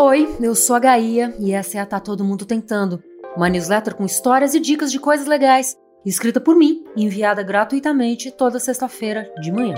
[0.00, 3.02] Oi, eu sou a Gaia e essa é a Tá Todo Mundo Tentando,
[3.36, 5.76] uma newsletter com histórias e dicas de coisas legais,
[6.06, 9.74] escrita por mim e enviada gratuitamente toda sexta-feira de manhã.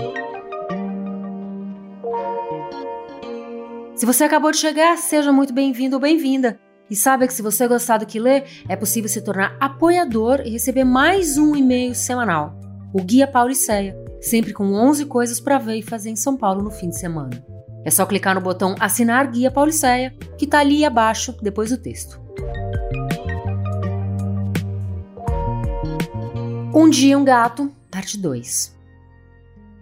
[3.95, 6.59] Se você acabou de chegar, seja muito bem-vindo ou bem-vinda.
[6.87, 10.51] E saiba que se você gostar do que lê, é possível se tornar apoiador e
[10.51, 12.53] receber mais um e-mail semanal,
[12.93, 16.69] o Guia Pauliceia, sempre com 11 coisas para ver e fazer em São Paulo no
[16.69, 17.50] fim de semana.
[17.83, 22.21] É só clicar no botão Assinar Guia Pauliceia, que está ali abaixo, depois do texto.
[26.73, 28.77] Um dia um gato, parte 2.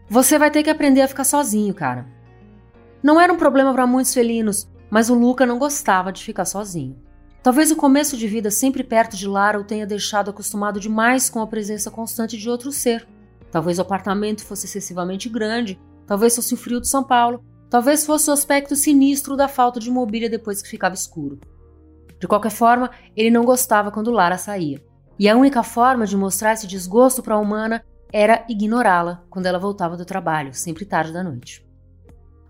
[0.10, 2.08] Você vai ter que aprender a ficar sozinho, cara.
[3.04, 6.98] Não era um problema para muitos felinos, mas o Luca não gostava de ficar sozinho.
[7.44, 11.42] Talvez o começo de vida sempre perto de Lara o tenha deixado acostumado demais com
[11.42, 13.08] a presença constante de outro ser.
[13.52, 18.30] Talvez o apartamento fosse excessivamente grande, talvez fosse o frio de São Paulo, Talvez fosse
[18.30, 21.40] o aspecto sinistro da falta de mobília depois que ficava escuro.
[22.20, 24.84] De qualquer forma, ele não gostava quando Lara saía.
[25.18, 29.60] E a única forma de mostrar esse desgosto para a humana era ignorá-la quando ela
[29.60, 31.66] voltava do trabalho, sempre tarde da noite.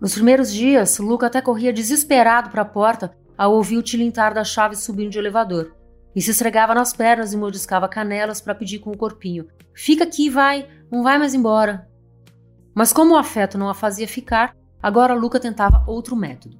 [0.00, 4.44] Nos primeiros dias, Luca até corria desesperado para a porta ao ouvir o tilintar da
[4.44, 5.76] chave subindo de elevador.
[6.14, 10.30] E se esfregava nas pernas e mordiscava canelas para pedir com o corpinho: Fica aqui,
[10.30, 11.88] vai, não vai mais embora.
[12.74, 16.58] Mas como o afeto não a fazia ficar, Agora Luca tentava outro método.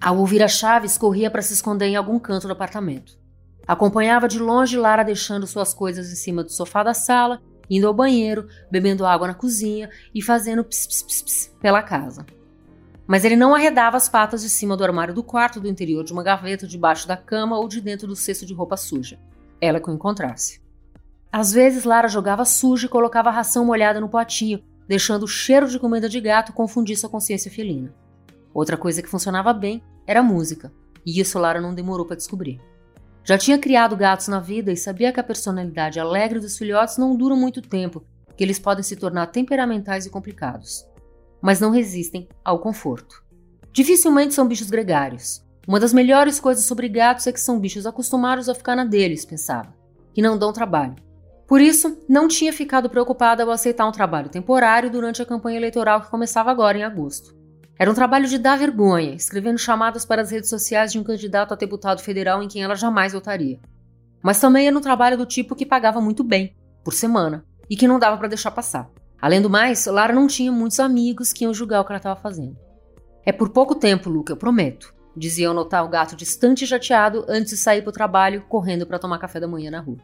[0.00, 3.18] Ao ouvir as chaves, corria para se esconder em algum canto do apartamento.
[3.66, 7.94] Acompanhava de longe Lara deixando suas coisas em cima do sofá da sala, indo ao
[7.94, 12.24] banheiro, bebendo água na cozinha e fazendo ps, ps, ps, ps pela casa.
[13.06, 16.12] Mas ele não arredava as patas de cima do armário do quarto, do interior de
[16.12, 19.18] uma gaveta, debaixo da cama ou de dentro do cesto de roupa suja.
[19.60, 20.60] Ela que o encontrasse.
[21.32, 25.78] Às vezes, Lara jogava suja e colocava ração molhada no potinho, deixando o cheiro de
[25.78, 27.94] comida de gato confundir sua consciência felina.
[28.52, 30.72] Outra coisa que funcionava bem era a música,
[31.06, 32.60] e isso Lara não demorou para descobrir.
[33.22, 37.14] Já tinha criado gatos na vida e sabia que a personalidade alegre dos filhotes não
[37.14, 38.02] dura muito tempo,
[38.36, 40.84] que eles podem se tornar temperamentais e complicados.
[41.40, 43.22] Mas não resistem ao conforto.
[43.72, 45.40] Dificilmente são bichos gregários.
[45.68, 49.24] Uma das melhores coisas sobre gatos é que são bichos acostumados a ficar na deles,
[49.24, 49.72] pensava,
[50.12, 50.96] que não dão trabalho.
[51.50, 56.00] Por isso, não tinha ficado preocupada ao aceitar um trabalho temporário durante a campanha eleitoral
[56.00, 57.34] que começava agora em agosto.
[57.76, 61.52] Era um trabalho de dar vergonha, escrevendo chamadas para as redes sociais de um candidato
[61.52, 63.58] a deputado federal em quem ela jamais votaria.
[64.22, 67.88] Mas também era um trabalho do tipo que pagava muito bem, por semana, e que
[67.88, 68.88] não dava para deixar passar.
[69.20, 72.20] Além do mais, Lara não tinha muitos amigos que iam julgar o que ela estava
[72.20, 72.56] fazendo.
[73.26, 77.26] É por pouco tempo, Luca, eu prometo, dizia ao notar o gato distante e chateado
[77.28, 79.98] antes de sair para o trabalho, correndo para tomar café da manhã na rua.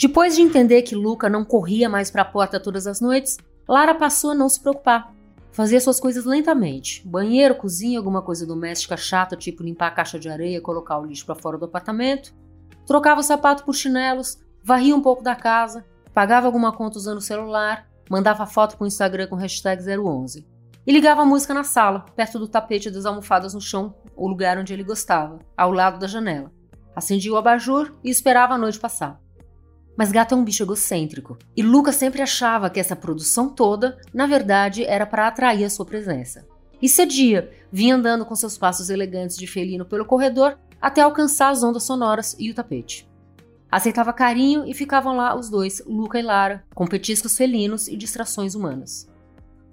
[0.00, 3.36] Depois de entender que Luca não corria mais para a porta todas as noites,
[3.68, 5.14] Lara passou a não se preocupar.
[5.52, 10.30] Fazia suas coisas lentamente: banheiro, cozinha, alguma coisa doméstica chata, tipo limpar a caixa de
[10.30, 12.32] areia, colocar o lixo para fora do apartamento.
[12.86, 15.84] Trocava o sapato por chinelos, varria um pouco da casa,
[16.14, 20.46] pagava alguma conta usando o celular, mandava foto para o Instagram com hashtag 011.
[20.86, 24.56] E ligava a música na sala, perto do tapete das almofadas no chão, o lugar
[24.56, 26.50] onde ele gostava, ao lado da janela.
[26.96, 29.20] Acendia o abajur e esperava a noite passar.
[30.00, 34.26] Mas gato é um bicho egocêntrico, e Luca sempre achava que essa produção toda, na
[34.26, 36.48] verdade, era para atrair a sua presença.
[36.80, 41.62] E cedia, vinha andando com seus passos elegantes de felino pelo corredor até alcançar as
[41.62, 43.06] ondas sonoras e o tapete.
[43.70, 48.54] Aceitava carinho e ficavam lá os dois, Luca e Lara, com petiscos felinos e distrações
[48.54, 49.06] humanas.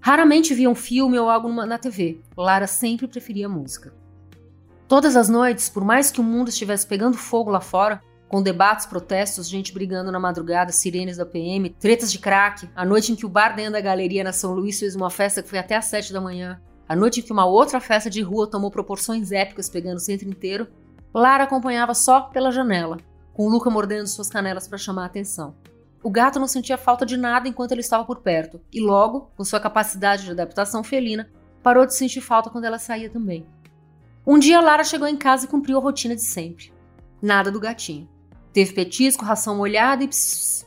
[0.02, 3.94] Raramente via um filme ou algo na TV, Lara sempre preferia música.
[4.90, 8.86] Todas as noites, por mais que o mundo estivesse pegando fogo lá fora, com debates,
[8.86, 13.26] protestos, gente brigando na madrugada, sirenes da PM, tretas de crack, a noite em que
[13.26, 15.86] o bar dentro da galeria na São Luís fez uma festa que foi até às
[15.86, 19.70] sete da manhã, a noite em que uma outra festa de rua tomou proporções épicas
[19.70, 20.68] pegando o centro inteiro,
[21.14, 22.98] Lara acompanhava só pela janela,
[23.34, 25.56] com Luca mordendo suas canelas para chamar a atenção.
[26.04, 29.44] O gato não sentia falta de nada enquanto ele estava por perto, e logo, com
[29.44, 31.30] sua capacidade de adaptação felina,
[31.64, 33.46] parou de sentir falta quando ela saía também.
[34.26, 36.72] Um dia Lara chegou em casa e cumpriu a rotina de sempre.
[37.22, 38.08] Nada do gatinho.
[38.58, 40.66] Teve petisco, ração molhada e pss.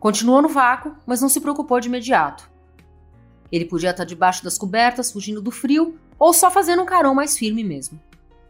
[0.00, 2.50] Continuou no vácuo, mas não se preocupou de imediato.
[3.52, 7.36] Ele podia estar debaixo das cobertas, fugindo do frio, ou só fazendo um carão mais
[7.36, 8.00] firme mesmo.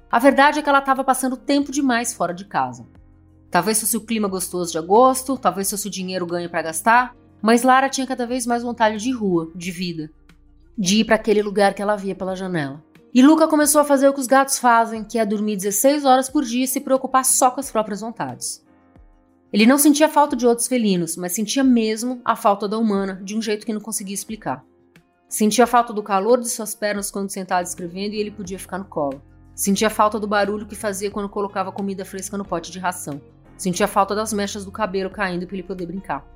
[0.09, 2.87] A verdade é que ela estava passando tempo demais fora de casa.
[3.51, 7.65] Talvez fosse o clima gostoso de agosto, talvez fosse o dinheiro ganho para gastar, mas
[7.65, 10.13] Lara tinha cada vez mais vontade de rua, de vida,
[10.79, 12.81] de ir para aquele lugar que ela via pela janela.
[13.15, 16.29] E Luca começou a fazer o que os gatos fazem, que é dormir 16 horas
[16.29, 18.67] por dia e se preocupar só com as próprias vontades.
[19.53, 23.37] Ele não sentia falta de outros felinos, mas sentia mesmo a falta da humana, de
[23.37, 24.65] um jeito que não conseguia explicar.
[25.29, 28.85] Sentia falta do calor de suas pernas quando sentado escrevendo e ele podia ficar no
[28.85, 29.23] colo.
[29.55, 33.23] Sentia falta do barulho que fazia quando colocava comida fresca no pote de ração.
[33.57, 36.27] Sentia falta das mechas do cabelo caindo para ele poder brincar.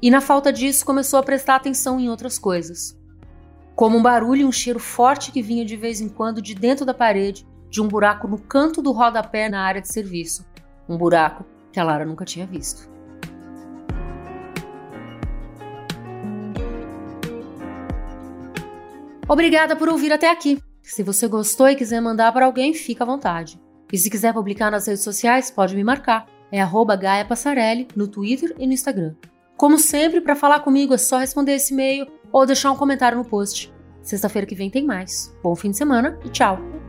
[0.00, 2.98] E na falta disso, começou a prestar atenção em outras coisas.
[3.82, 6.86] Como um barulho e um cheiro forte que vinha de vez em quando de dentro
[6.86, 10.46] da parede, de um buraco no canto do rodapé na área de serviço.
[10.88, 12.88] Um buraco que a Lara nunca tinha visto.
[19.28, 20.62] Obrigada por ouvir até aqui.
[20.80, 23.60] Se você gostou e quiser mandar para alguém, fica à vontade.
[23.92, 26.28] E se quiser publicar nas redes sociais, pode me marcar.
[26.52, 29.16] É arroba Gaia Passarelli no Twitter e no Instagram.
[29.56, 33.24] Como sempre, para falar comigo é só responder esse e-mail ou deixar um comentário no
[33.24, 33.72] post.
[34.02, 35.32] Sexta-feira que vem tem mais.
[35.42, 36.81] Bom fim de semana e tchau!